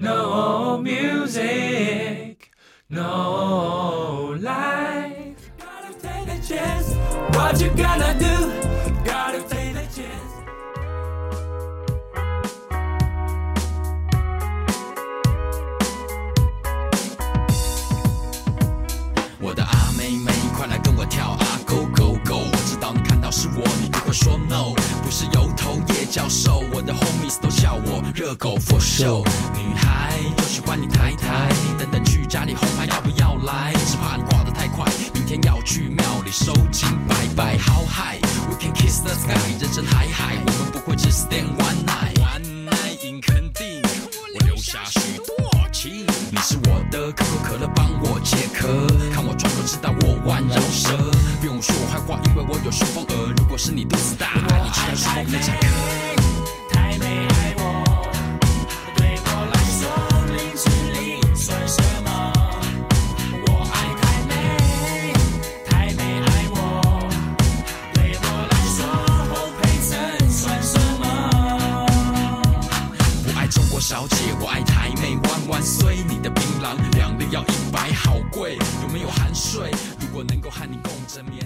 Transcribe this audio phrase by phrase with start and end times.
[0.00, 2.52] No music,
[2.88, 5.50] no life.
[5.58, 6.94] Gotta take a chance.
[7.34, 8.27] What you gonna do?
[23.28, 24.72] 到是我，你不会说 No，
[25.04, 29.22] 不是油头叶教授，我的 homies 都叫我热狗 for show。
[29.52, 31.46] 女孩就喜欢你抬抬，
[31.78, 33.74] 等等去家里红牌要不要来？
[33.86, 37.58] 只怕你挂得太快，明天要去庙里收金拜拜。
[37.58, 41.54] How high？We can kiss the sky，人生海海，我们不会只 stand。
[41.58, 42.16] One night
[45.86, 48.66] 你是我的可口可乐，帮我解渴。
[49.14, 50.98] 看我转头，知道我玩饶舌。
[51.40, 53.32] 不用说我坏话，因为我有顺风耳。
[53.36, 55.54] 如果是你肚子大，你吃了顺风非常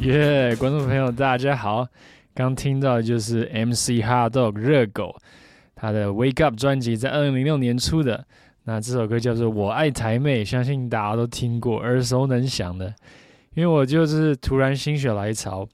[0.06, 1.86] 耶观众朋友大家好，
[2.34, 5.14] 刚听到的就是 MC Hot Dog 热狗
[5.77, 8.27] 他的 Wake Up 专辑，在二零零六年出的。
[8.64, 12.92] 那这首歌叫做《我爱台妹》，相信大家都听过，耳熟能详的。
[13.55, 15.69] 因为我就是突然心血来潮，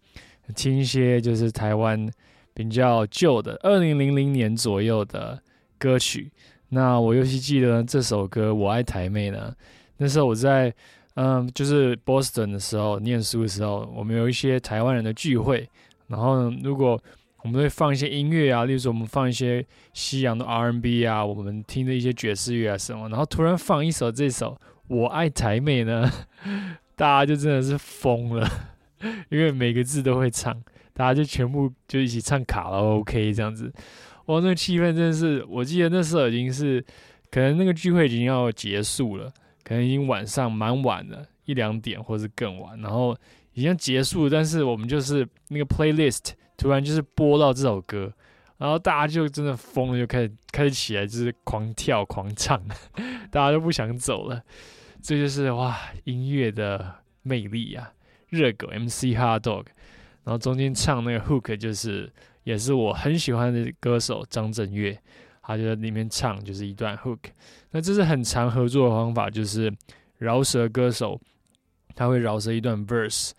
[0.54, 2.06] 听一些就是台湾
[2.52, 5.40] 比较旧的二零零零年左右的
[5.78, 6.30] 歌曲。
[6.68, 9.54] 那我尤其记得这首歌《我爱台妹》呢，
[9.96, 10.70] 那时候我在
[11.20, 15.68] 嗯，就是 Boston 的时候念书的时候，我们有一些台湾人的聚会，
[16.06, 16.96] 然后呢，如果
[17.42, 24.52] 我们会放一些音乐啊，例如说我们放一些西洋的 R&B 啊，我们听的一些爵士乐啊什么，然后突然放一首这首
[24.86, 26.08] 《我爱台妹》呢，
[26.94, 28.48] 大家就真的是疯了，
[29.28, 30.54] 因为每个字都会唱，
[30.92, 33.72] 大家就全部就一起唱卡拉 OK 这样子，
[34.26, 36.80] 哇，那个气氛真的是，我记得那时候已经是，
[37.28, 39.28] 可能那个聚会已经要结束了。
[39.68, 43.14] 可能已经晚上蛮晚了，一两点或是更晚，然后
[43.52, 48.10] 已经结束，但是我们就是那个 playlist 突然就是播到这首歌，
[48.56, 52.58] 然后大家就真的疯了，就开始开始起来，就是狂跳狂唱，
[53.30, 54.42] 大家都不想走了，
[55.02, 57.92] 这就是哇音乐的魅力啊！
[58.30, 59.66] 热狗 MC Hard Dog，
[60.24, 62.10] 然后中间唱那个 hook 就是
[62.44, 64.98] 也是我很喜欢的歌手张震岳。
[65.48, 67.18] 他就在里面唱，就是一段 hook。
[67.70, 69.72] 那这是很常合作的方法，就是
[70.18, 71.18] 饶舌歌手
[71.96, 73.30] 他会饶舌一段 verse，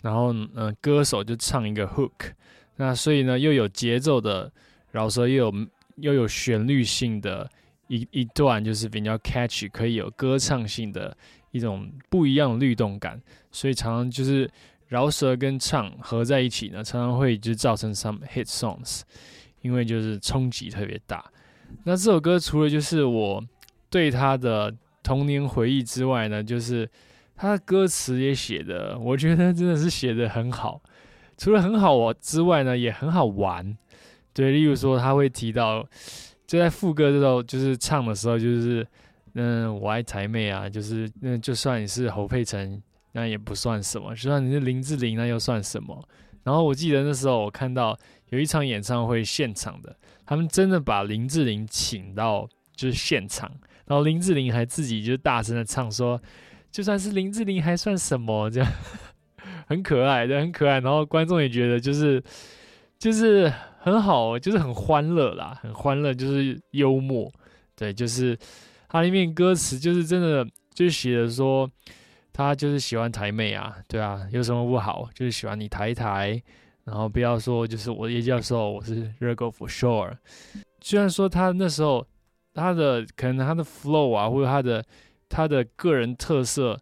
[0.00, 2.32] 然后嗯，歌手就唱一个 hook。
[2.76, 4.50] 那所以呢，又有节奏的
[4.92, 7.46] 饶舌，又有又有旋律性的
[7.88, 11.14] 一一段，就是比较 catchy，可以有歌唱性的
[11.50, 13.20] 一种不一样律动感。
[13.52, 14.50] 所以常常就是
[14.86, 19.02] 饶舌跟唱合在一起呢，常常会就造成 some hit songs，
[19.60, 21.30] 因为就是冲击特别大。
[21.84, 23.42] 那这首歌除了就是我
[23.88, 26.88] 对他的童年回忆之外呢，就是
[27.34, 30.82] 他的歌词也写的，我觉得真的是写的很好。
[31.36, 33.76] 除了很好我之外呢，也很好玩。
[34.34, 35.86] 对，例如说他会提到，
[36.46, 38.86] 就在副歌的时候，就是唱的时候，就是
[39.34, 46.06] 嗯，我爱台妹啊，就是那就算你是侯佩岑，那也不算什么；就算你是林志玲，那又算什么？
[46.42, 47.98] 然后我记得那时候我看到
[48.30, 49.96] 有一场演唱会现场的。
[50.28, 52.46] 他们真的把林志玲请到
[52.76, 53.50] 就是现场，
[53.86, 56.20] 然后林志玲还自己就大声的唱说，
[56.70, 58.70] 就算是林志玲还算什么这样，
[59.66, 62.22] 很可爱的很可爱，然后观众也觉得就是
[62.98, 63.50] 就是
[63.80, 67.32] 很好，就是很欢乐啦，很欢乐，就是幽默，
[67.74, 68.38] 对，就是
[68.86, 71.66] 它里面歌词就是真的就是写的说
[72.34, 76.42] 他就是喜欢台妹啊，对啊，有什么不好，就是喜欢你台台。
[76.88, 80.16] 然后不要说，就是我叶教授，我是 Rego for sure。
[80.80, 82.06] 虽然说他那时候
[82.54, 84.82] 他的可能他的 flow 啊，或者他的
[85.28, 86.80] 他的个人特色，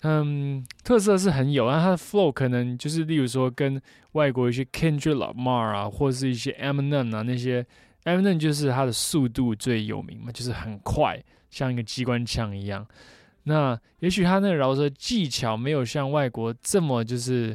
[0.00, 3.78] 嗯，特色是很有，但他的 flow 可能就是例如说跟
[4.12, 7.66] 外国一些 Kendrick Lamar 啊，或是一些 Eminem 啊那些
[8.04, 12.86] Eminem 就是他的速度最有名嘛，就是很快，像一个机关枪一样。
[13.42, 17.54] 那也许他那个饶舌技巧没有像外国这么就是。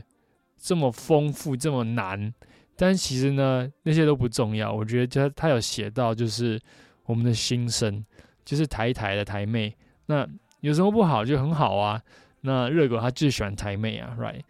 [0.61, 2.33] 这么丰富，这么难，
[2.75, 4.71] 但其实呢，那些都不重要。
[4.71, 6.59] 我觉得他他有写到，就是
[7.05, 8.05] 我们的心声，
[8.43, 9.73] 就是台台的台妹。
[10.07, 10.27] 那
[10.61, 11.23] 有什么不好？
[11.23, 12.01] 就很好啊。
[12.41, 14.41] 那热狗他最喜欢台妹啊，right？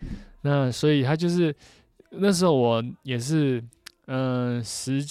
[0.41, 1.55] 那所以他就是
[2.11, 3.63] 那时候我也是，
[4.07, 5.03] 嗯，十，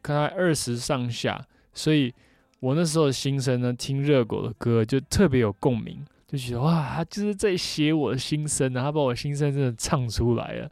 [0.00, 1.44] 大概二十上下，
[1.74, 2.12] 所以
[2.60, 10.70] 我那时候的心声呢，听热狗的歌就特别有共鸣，就觉得哇，他就是在写我的心声啊，他把我心声真的唱出来了。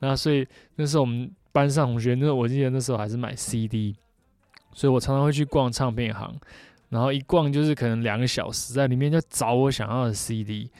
[0.00, 3.94] 那所以那时候我们班上同学，那我记得那时候还是买 CD，
[4.74, 6.36] 所以我常常会去逛唱片行，
[6.88, 10.70] 然后一逛就是可能两个小时，在里面就找我想要的 CD，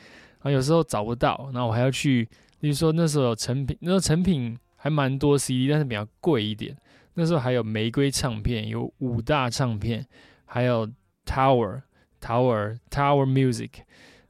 [0.43, 6.76] 然后有时候找不到，那我还要去，比如说那时候有成品，那时候成品还蛮多 CD，但是比较贵一点。
[7.14, 10.06] 那时候还有玫瑰唱片，有五大唱片，
[10.44, 10.87] 还有
[11.25, 11.81] Tower
[12.20, 13.70] Tower Tower Music。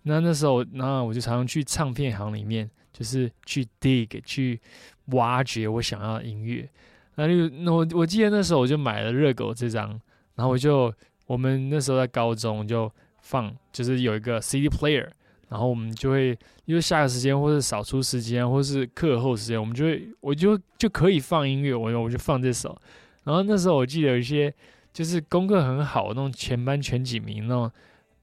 [0.06, 4.60] 那那时候，那我就常常去唱片行里面，就是去 dig 去
[5.06, 6.68] 挖掘我想要的音乐。
[7.16, 9.88] 那就那我我记得那时候我就买了热狗这张，
[10.36, 10.92] 然后我就
[11.26, 15.08] 我们那时候在高中就放，就是有一个 CD player。
[15.48, 22.76] 然后我们就会因为下个时间，或者扫除时间，或是课后时间，我们就会我就就可以放音乐，我我就放这首。
[23.22, 24.52] 然后那时候我记得有一些
[24.92, 27.70] 就是功课很好那种全班前几名那种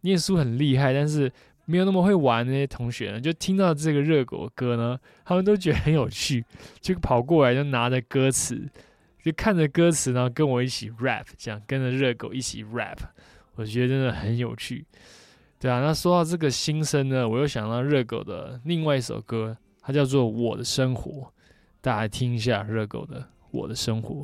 [0.02, 1.32] 念书很厉害，但是
[1.66, 6.44] 没有那么会玩那些同学呢，就听到这个热狗歌呢，他们都觉得很有趣，
[6.82, 8.70] 就跑过来就拿着歌词，
[9.24, 12.98] 就看着歌词，然后跟我一起 rap，这样跟着热狗一起 rap，
[13.56, 14.86] 我觉得真的很有趣。
[15.60, 21.12] 对啊，那说到这个新生呢，我又想到热狗的另外一首歌，它叫做《我的生活》，
[21.80, 23.22] 大家听一下热狗的
[23.52, 24.16] 《我的生活》。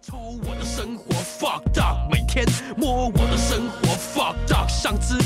[0.00, 2.44] 抽我的生活 fuck up，每天
[2.76, 5.16] 摸我的生活 fuck up，像只，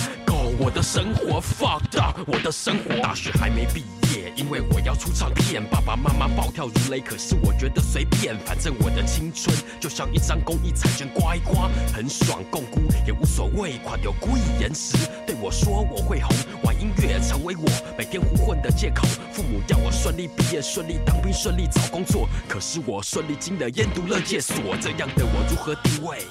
[0.58, 2.99] 我的生活，fucked up，我的生活。
[3.03, 17.64] 大学还没毕业，因为我要出唱片，爸爸妈妈暴跳如雷，可是我觉得随便，反正我的青春就像一张公益彩券，刮一刮很爽，共估也无所谓，垮掉故意延时，对我说我会红，玩音乐成为我
[17.99, 19.06] 每天胡混的借口。
[19.32, 24.56] 父母要我顺利毕业，顺利当兵，顺利找工作，可是我顺利进了烟毒乐界所。
[24.81, 26.25] 这样的我如何定位？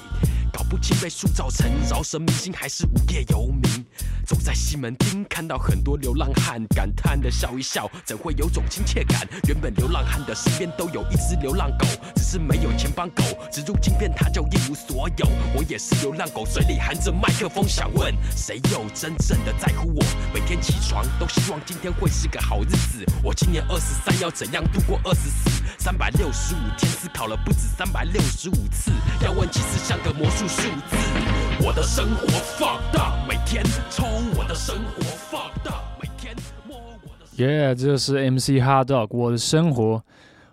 [0.52, 3.84] 搞不清被塑造成饶舌明星还是无业游民。
[4.26, 9.26] 走在西门町，看到很多流浪汉，感叹的笑一笑，怎会有种亲切感？
[9.46, 11.86] 原本流浪汉的身边都有一只流浪狗，
[12.16, 15.28] 只是没有钱帮狗植入晶片，它就一无所有。
[15.54, 20.04] 我也是流浪狗，嘴里含着麦克风，想问谁又真正的在乎我？
[20.34, 23.06] 每天起床都希望今天会是个好日子。
[23.22, 25.62] 我今年二十三，要怎样度过二十四？
[25.78, 28.90] 三百六十五天，思考了不止三百六十五次。
[29.22, 31.35] 要问其实像个魔术数字。
[31.64, 32.26] 我的生活
[32.58, 34.04] 放大，每天抽
[34.36, 36.34] 我的生活放大，每天
[36.68, 37.44] 摸我的。
[37.44, 40.02] 耶，这就是 MC Hard Dog 我的生活。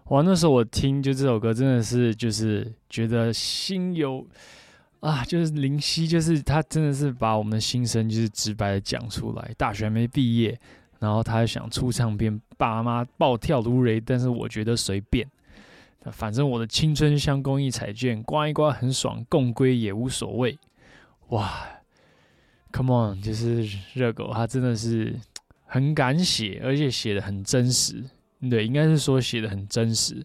[0.06, 4.26] 哇，那时候我听就这首歌，真的是就是觉得心有
[5.02, 9.52] 啊，就是灵犀，就是他真的是把我们的心声就是直白的讲出来。
[9.58, 10.58] 大学还没毕业，
[11.00, 15.28] 然后他想出唱片，爸妈暴跳如雷，但是我觉得随便，
[16.12, 20.58] 反正我的青春像公益彩券，刮一刮很爽，共归也无所谓。
[21.30, 21.68] 哇
[22.72, 25.20] ，Come on，就是热狗，他真的是
[25.66, 28.04] 很敢写，而且写的很真实。
[28.50, 30.16] 对，应该是说写的很真实，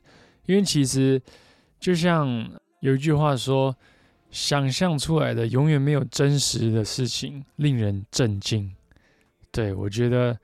[0.47, 1.23] 因为其实
[1.79, 2.51] 就像
[2.81, 3.75] 有一句话说，
[4.31, 8.75] 想象出来的永远没有真实的事情令人震惊。
[9.51, 10.39] 对我觉得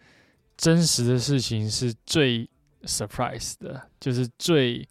[0.57, 2.49] 真实的事情是最
[2.85, 4.89] surprise 的，就是最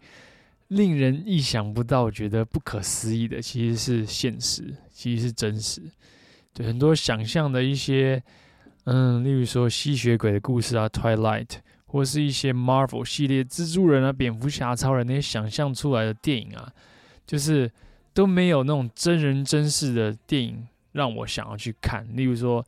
[0.68, 4.74] 令人意想不到、觉得不可思议的，其实是现实。
[4.96, 5.82] 其实是真实，
[6.52, 8.22] 对很多想象的一些，
[8.84, 11.48] 嗯，例如说吸血鬼的故事啊，Twilight，
[11.86, 16.72] 或是一些 Marvel 系列蜘蛛人啊、蝙蝠侠、超人那些想象出来的电影啊，
[17.26, 17.70] 就是
[18.14, 22.06] 都没有那种真人真事的电影让我想要去看。
[22.16, 22.64] 例如说，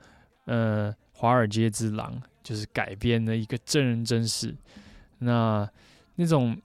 [0.47, 4.53] 呃，《华尔街之狼》就是改编的一个真人真事，
[5.21, 5.67] 那
[6.17, 6.61] 那种。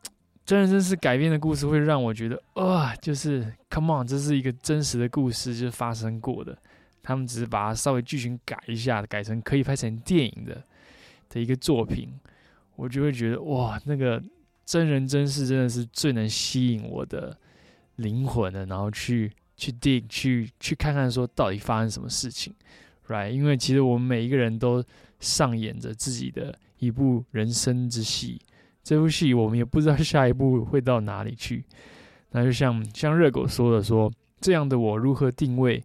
[0.52, 6.58] 真人真事改编的故事会让我觉得，哇，就是 Come on，这是一个真实的故事，就是发生过的。
[7.02, 10.62] 他们只是把它稍微剧情改一下，改成可以拍成电影的
[11.30, 12.12] 的一个作品，
[12.76, 14.22] 我就会觉得，哇，那个
[14.66, 17.34] 真人真事真的是最能吸引我的
[17.96, 22.54] 灵魂的，然后去去 dig，去去看看说到底发生什么事情
[23.08, 23.30] ，right？
[23.30, 24.84] 因为其实我们每一个人都
[25.22, 28.42] 上演着自己的一部人生之戏。
[28.84, 31.64] 这部戏我们也不知道下一步会到哪里去，
[32.32, 35.84] 那就像像热狗说的说，这样的我如何定位？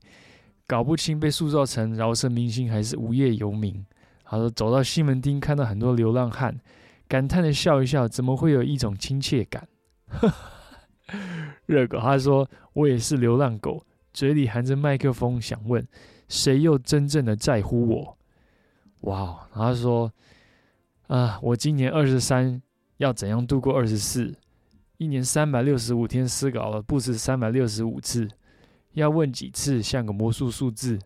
[0.67, 3.85] 搞不清被塑造成饶舌明星还是无业游民。
[4.25, 6.59] 他说走到西门町看到很多流浪汉，
[7.07, 9.69] 感叹的笑一笑，怎么会有一种亲切感？
[11.67, 15.87] 热狗他说我也是流浪狗，嘴里含着麦克风，想问
[16.29, 18.19] 谁又真正的在乎我？
[19.03, 20.11] 哇，他说
[21.07, 22.63] 啊，我今年二十三。
[22.99, 24.35] 要怎样度过二十四？
[24.99, 28.29] 一年三百六十五天，思考了不止三百六十五次。
[28.93, 30.99] 要问几次像个魔术数字。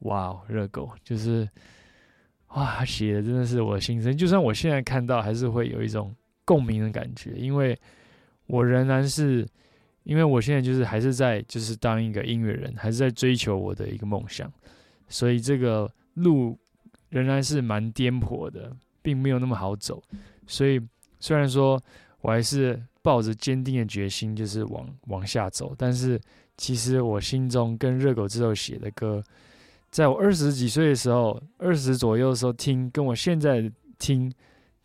[0.00, 1.48] 哇哦，热狗就是，
[2.48, 4.14] 哇，写的真的是我的心声。
[4.14, 7.78] 就算我现在看到，还是会有一种共鸣的感觉，因为
[8.46, 9.46] 我仍然是，
[10.02, 14.52] 因为我现在就是还是在就是当一个音乐人，还是在追求我的一个梦想，
[15.08, 16.58] 所以这个路
[17.08, 20.02] 仍然是蛮颠簸的，并没有那么好走。
[20.46, 20.78] 所以
[21.24, 21.82] 虽然说
[22.20, 26.20] 我还是抱着坚定的决心，就是往往下走，但是
[26.58, 29.24] 其实我心中跟热狗之后写的歌。
[29.90, 34.30] 在我二十几岁的时候，二十左右的时候听，跟我现在听，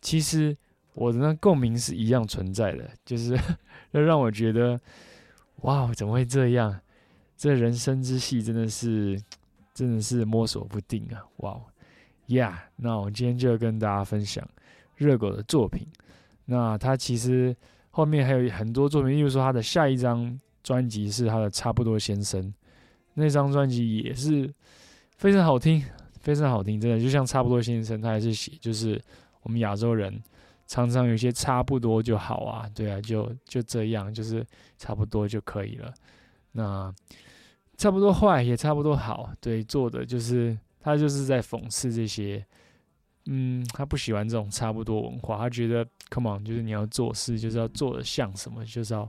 [0.00, 0.56] 其实
[0.94, 3.38] 我的那共鸣是一样存在的，就是
[3.90, 4.80] 要让我觉得，
[5.56, 6.80] 哇，怎么会这样？
[7.36, 9.20] 这人生之戏真的是，
[9.74, 11.20] 真的是摸索不定啊！
[11.38, 11.60] 哇
[12.28, 14.48] ，Yeah，那我今天就跟大家分享
[14.96, 15.86] 热狗的作品。
[16.50, 17.56] 那他其实
[17.90, 22.42] 后面还有很多作品，例如说他的下一张专辑是他的《差不多先生》，
[23.14, 24.52] 那张专辑也是。
[25.20, 25.84] 非常好听，
[26.20, 28.98] 非常好听，真的就像差不多先生，他还是写，就是
[29.42, 30.18] 我们亚洲人
[30.66, 34.42] 常常有些差不多就好啊，对啊，就就这样，就是
[34.78, 35.92] 差不多就可以了。
[36.52, 36.90] 那
[37.76, 42.42] 差不多坏也差不多好，对，做的就是他就是在讽刺这些，
[43.26, 49.08] 嗯，他不喜欢这种差不多文化，他觉得 come on，就是你要做事就是要做的像什么，就是要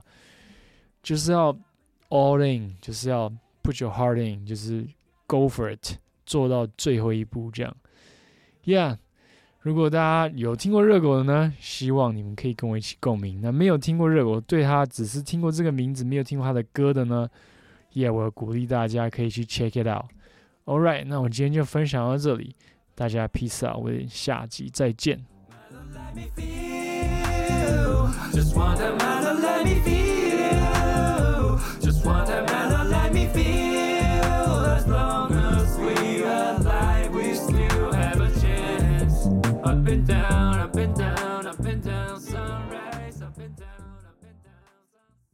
[1.02, 1.52] 就是要
[2.10, 3.28] all in，就是要
[3.62, 4.86] put your heart in，就是
[5.26, 5.96] go for it。
[6.24, 7.76] 做到最后一步，这样
[8.64, 8.96] ，Yeah。
[9.60, 13.40] 如果大家有听过热狗的呢，希望你们可以跟我一起共鸣。
[13.40, 17.28] 那没有听过热狗，对他只是听过这个名字，没有听过他的歌的呢
[17.92, 20.06] ，Yeah，我鼓励大家可以去 check it out。
[20.64, 22.54] All right，那我今天就分享到这里，
[22.94, 25.24] 大家 peace 啊我们下集再见。